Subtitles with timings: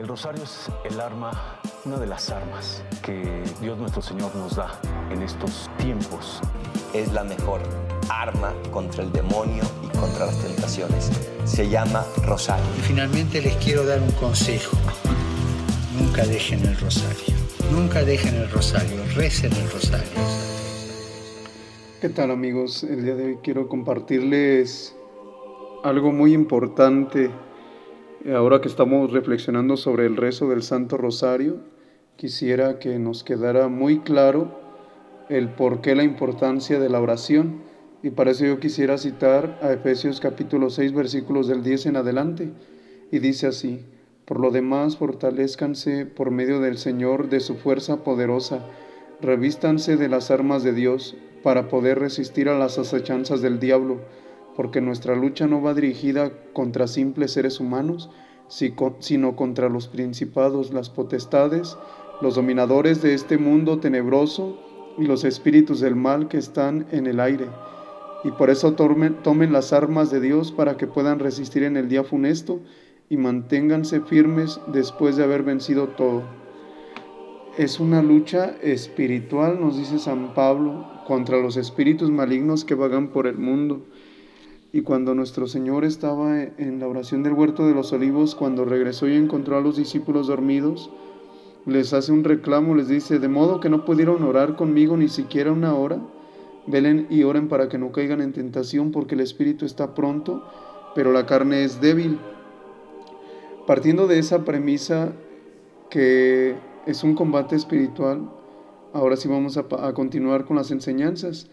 [0.00, 4.80] El rosario es el arma, una de las armas que Dios nuestro Señor nos da
[5.10, 6.40] en estos tiempos.
[6.94, 7.60] Es la mejor
[8.08, 11.10] arma contra el demonio y contra las tentaciones.
[11.44, 12.64] Se llama rosario.
[12.78, 14.74] Y finalmente les quiero dar un consejo.
[16.00, 17.34] Nunca dejen el rosario.
[17.70, 19.04] Nunca dejen el rosario.
[19.14, 20.18] Recen el rosario.
[22.00, 22.84] ¿Qué tal amigos?
[22.84, 24.96] El día de hoy quiero compartirles
[25.84, 27.30] algo muy importante.
[28.28, 31.56] Ahora que estamos reflexionando sobre el rezo del Santo Rosario,
[32.16, 34.60] quisiera que nos quedara muy claro
[35.30, 37.62] el por qué la importancia de la oración.
[38.02, 42.52] Y para eso yo quisiera citar a Efesios capítulo 6 versículos del 10 en adelante.
[43.10, 43.86] Y dice así,
[44.26, 48.66] por lo demás fortalezcanse por medio del Señor de su fuerza poderosa,
[49.22, 54.00] revístanse de las armas de Dios para poder resistir a las acechanzas del diablo
[54.60, 58.10] porque nuestra lucha no va dirigida contra simples seres humanos,
[58.46, 61.78] sino contra los principados, las potestades,
[62.20, 64.58] los dominadores de este mundo tenebroso
[64.98, 67.46] y los espíritus del mal que están en el aire.
[68.22, 72.04] Y por eso tomen, las armas de Dios para que puedan resistir en el día
[72.04, 72.60] funesto
[73.08, 76.22] y manténganse firmes después de haber vencido todo.
[77.56, 83.26] Es una lucha espiritual, nos dice San Pablo, contra los espíritus malignos que vagan por
[83.26, 83.86] el mundo.
[84.72, 89.08] Y cuando nuestro Señor estaba en la oración del huerto de los olivos, cuando regresó
[89.08, 90.90] y encontró a los discípulos dormidos,
[91.66, 95.50] les hace un reclamo, les dice, de modo que no pudieron orar conmigo ni siquiera
[95.50, 95.98] una hora,
[96.68, 100.44] velen y oren para que no caigan en tentación, porque el espíritu está pronto,
[100.94, 102.18] pero la carne es débil.
[103.66, 105.12] Partiendo de esa premisa
[105.90, 106.54] que
[106.86, 108.30] es un combate espiritual,
[108.92, 111.50] ahora sí vamos a, a continuar con las enseñanzas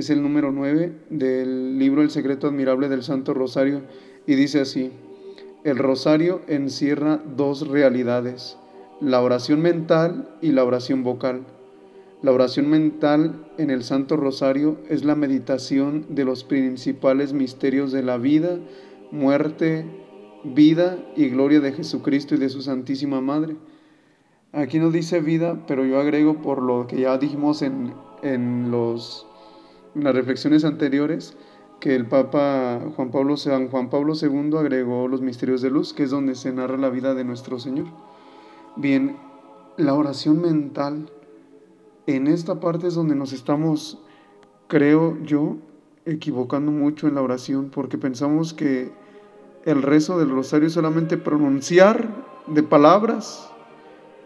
[0.00, 3.82] es el número 9 del libro El secreto admirable del Santo Rosario
[4.26, 4.90] y dice así,
[5.62, 8.56] el rosario encierra dos realidades,
[9.00, 11.42] la oración mental y la oración vocal.
[12.22, 18.02] La oración mental en el Santo Rosario es la meditación de los principales misterios de
[18.02, 18.58] la vida,
[19.10, 19.84] muerte,
[20.44, 23.56] vida y gloria de Jesucristo y de su Santísima Madre.
[24.52, 29.26] Aquí no dice vida, pero yo agrego por lo que ya dijimos en, en los
[29.94, 31.36] las reflexiones anteriores
[31.80, 36.02] que el Papa Juan Pablo, San Juan Pablo II agregó los misterios de luz, que
[36.02, 37.86] es donde se narra la vida de nuestro Señor.
[38.76, 39.16] Bien,
[39.76, 41.10] la oración mental,
[42.06, 44.02] en esta parte es donde nos estamos,
[44.68, 45.56] creo yo,
[46.04, 48.92] equivocando mucho en la oración, porque pensamos que
[49.64, 52.08] el rezo del rosario es solamente pronunciar
[52.46, 53.50] de palabras,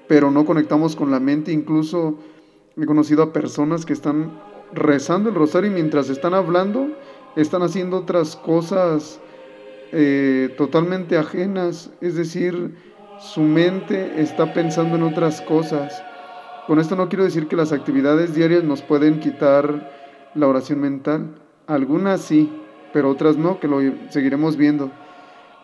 [0.08, 1.52] pero no conectamos con la mente.
[1.52, 2.19] Incluso
[2.76, 4.32] he conocido a personas que están
[4.75, 6.89] rezando el rosario y mientras están hablando,
[7.37, 9.21] están haciendo otras cosas
[9.93, 12.75] eh, totalmente ajenas, es decir,
[13.19, 16.03] su mente está pensando en otras cosas.
[16.67, 19.93] Con esto no quiero decir que las actividades diarias nos pueden quitar
[20.35, 21.37] la oración mental.
[21.67, 22.53] Algunas sí,
[22.93, 24.91] pero otras no, que lo seguiremos viendo.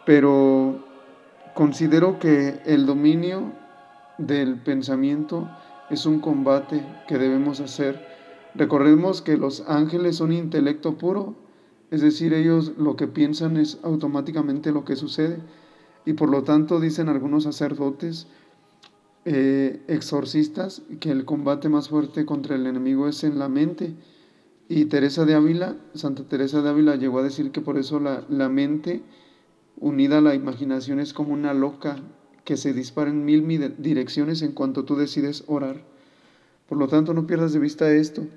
[0.06, 0.84] Pero
[1.54, 3.52] considero que el dominio
[4.18, 5.48] del pensamiento
[5.88, 8.19] es un combate que debemos hacer
[8.54, 11.34] Recordemos que los ángeles son intelecto puro,
[11.90, 15.38] es decir, ellos lo que piensan es automáticamente lo que sucede.
[16.04, 18.26] Y por lo tanto dicen algunos sacerdotes,
[19.24, 23.94] eh, exorcistas, que el combate más fuerte contra el enemigo es en la mente.
[24.68, 28.24] Y Teresa de Ávila, Santa Teresa de Ávila llegó a decir que por eso la,
[28.28, 29.02] la mente
[29.78, 31.96] unida a la imaginación es como una loca
[32.44, 35.84] que se dispara en mil direcciones en cuanto tú decides orar.
[36.70, 38.28] Por lo tanto, no pierdas de vista esto,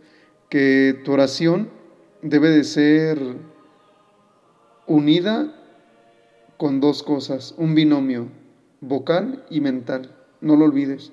[0.50, 1.70] que tu oración
[2.24, 3.20] debe de ser
[4.88, 5.54] unida
[6.58, 8.30] con dos cosas, un binomio,
[8.82, 10.16] vocal y mental.
[10.42, 11.12] No lo olvides.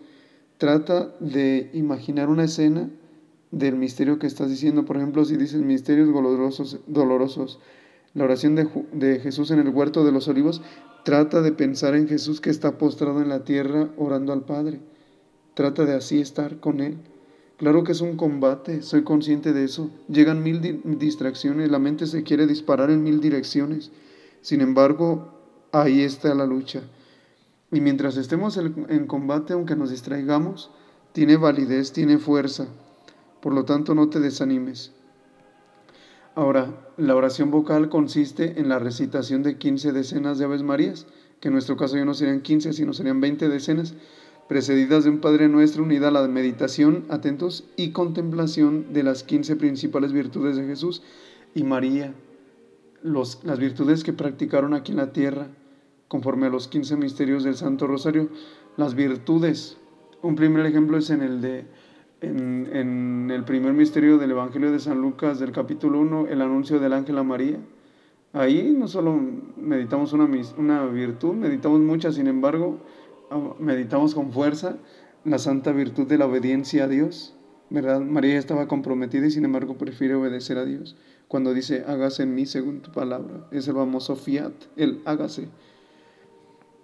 [0.57, 2.89] Trata de imaginar una escena
[3.51, 4.87] del misterio que estás diciendo.
[4.87, 7.61] Por ejemplo, si dices misterios dolorosos, dolorosos
[8.15, 10.63] la oración de, de, Jesús en el huerto de los olivos,
[11.05, 14.81] trata de pensar en Jesús que está postrado en la tierra orando al Padre.
[15.53, 16.97] Trata de así estar con Él.
[17.61, 19.91] Claro que es un combate, soy consciente de eso.
[20.09, 23.91] Llegan mil distracciones, la mente se quiere disparar en mil direcciones.
[24.41, 25.35] Sin embargo,
[25.71, 26.81] ahí está la lucha.
[27.71, 30.71] Y mientras estemos en combate, aunque nos distraigamos,
[31.13, 32.67] tiene validez, tiene fuerza.
[33.43, 34.93] Por lo tanto, no te desanimes.
[36.35, 41.07] Ahora, la oración vocal consiste en la recitación de 15 decenas de Aves Marías,
[41.41, 43.93] que en nuestro caso ya no serían 15, sino serían 20 decenas
[44.51, 49.55] precedidas de un Padre Nuestro unida a la meditación, atentos, y contemplación de las 15
[49.55, 51.05] principales virtudes de Jesús
[51.55, 52.15] y María,
[53.05, 55.47] las virtudes que practicaron aquí en la tierra,
[56.09, 58.29] conforme a los 15 misterios del Santo Rosario,
[58.77, 59.77] las virtudes.
[60.21, 61.67] Un primer ejemplo es en el de
[62.21, 66.93] en, el primer misterio del Evangelio de San Lucas del capítulo 1, el anuncio del
[66.95, 67.59] ángel a María.
[68.33, 69.17] Ahí no solo
[69.57, 72.81] meditamos una, una virtud, meditamos muchas, sin embargo,
[73.59, 74.77] meditamos con fuerza
[75.25, 77.35] la santa virtud de la obediencia a Dios.
[77.73, 78.01] ¿Verdad?
[78.01, 80.97] María estaba comprometida y sin embargo prefiere obedecer a Dios.
[81.29, 85.49] Cuando dice, hágase en mí según tu palabra, es el famoso fiat, el hágase.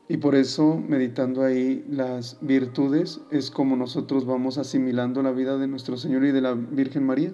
[0.08, 5.66] Y por eso, meditando ahí las virtudes, es como nosotros vamos asimilando la vida de
[5.66, 7.32] nuestro Señor y de la Virgen María.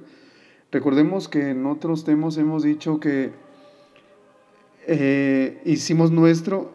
[0.71, 3.33] Recordemos que en otros temas hemos dicho que
[4.87, 6.73] eh, hicimos nuestro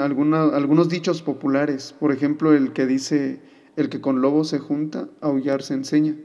[0.00, 3.40] algunos dichos populares, por ejemplo el que dice,
[3.76, 6.16] el que con lobo se junta, aullar se enseña.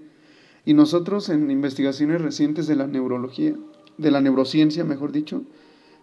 [0.65, 3.55] Y nosotros en investigaciones recientes de la neurología,
[3.97, 5.43] de la neurociencia mejor dicho,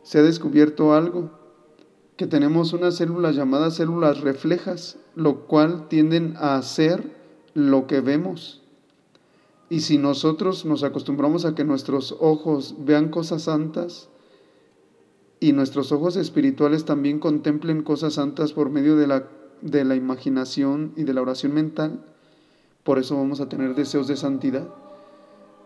[0.02, 1.30] se ha descubierto algo
[2.16, 7.10] que tenemos unas células llamadas células reflejas, lo cual tienden a hacer
[7.54, 8.62] lo que vemos.
[9.68, 14.10] Y si nosotros nos acostumbramos a que nuestros ojos vean cosas santas
[15.42, 19.24] y nuestros ojos espirituales también contemplen cosas santas por medio de la,
[19.60, 22.04] de la imaginación y de la oración mental,
[22.84, 24.68] por eso vamos a tener deseos de santidad.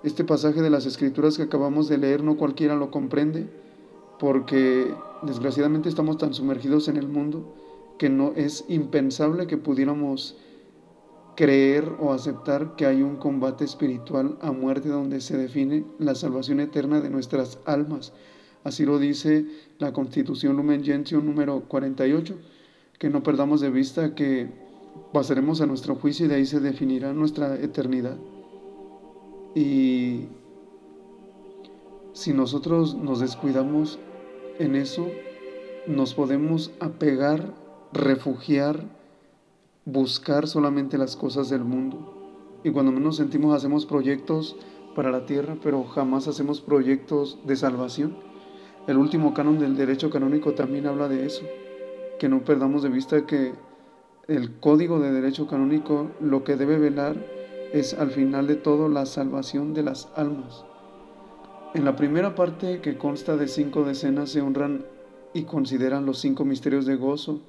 [0.02, 3.50] Este pasaje de las escrituras que acabamos de leer no cualquiera lo comprende,
[4.18, 7.54] porque desgraciadamente estamos tan sumergidos en el mundo
[7.98, 10.38] que no es impensable que pudiéramos
[11.36, 16.60] creer o aceptar que hay un combate espiritual a muerte donde se define la salvación
[16.60, 18.14] eterna de nuestras almas.
[18.66, 19.46] Así lo dice
[19.78, 22.34] la Constitución Lumen Gentium número 48,
[22.98, 24.48] que no perdamos de vista que
[25.12, 28.16] pasaremos a nuestro juicio y de ahí se definirá nuestra eternidad.
[29.54, 30.22] Y
[32.12, 34.00] si nosotros nos descuidamos
[34.58, 35.06] en eso,
[35.86, 37.54] nos podemos apegar,
[37.92, 38.82] refugiar,
[39.84, 42.58] buscar solamente las cosas del mundo.
[42.64, 44.56] Y cuando menos sentimos hacemos proyectos
[44.96, 48.25] para la tierra, pero jamás hacemos proyectos de salvación.
[48.86, 51.42] El último canon del derecho canónico también habla de eso,
[52.18, 53.52] que no perdamos de vista que
[54.28, 57.16] el código de derecho canónico lo que debe velar
[57.72, 60.64] es al final de todo la salvación de las almas.
[61.74, 64.84] En la primera parte, que consta de cinco decenas, se honran
[65.34, 67.40] y consideran los cinco misterios de gozo.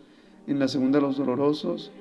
[0.47, 1.91] En la segunda, los dolorosos.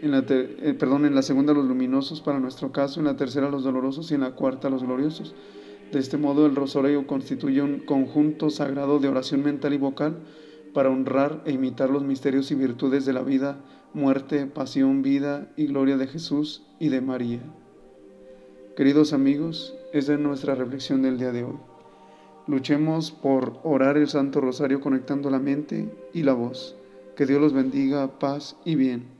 [0.00, 3.00] En la eh, perdón, en la segunda, los luminosos para nuestro caso.
[3.00, 4.10] En la tercera, los dolorosos.
[4.10, 5.34] Y en la cuarta, los gloriosos.
[5.92, 10.18] De este modo, el rosario constituye un conjunto sagrado de oración mental y vocal
[10.72, 13.64] para honrar e imitar los misterios y virtudes de la vida,
[13.94, 17.40] muerte, pasión, vida y gloria de Jesús y de María.
[18.76, 21.56] Queridos amigos, esa es nuestra reflexión del día de hoy.
[22.48, 26.76] Luchemos por orar el Santo Rosario conectando la mente y la voz.
[27.14, 29.13] Que Dios los bendiga, paz y bien.